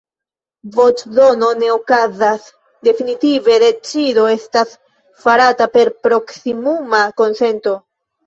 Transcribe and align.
Voĉdono 0.75 1.49
ne 1.63 1.67
okazas, 1.73 2.47
definitiva 2.87 3.59
decido 3.65 4.25
estas 4.37 4.73
farata 5.25 5.67
per 5.75 5.91
proksimuma 6.07 7.03
konsento. 7.23 7.75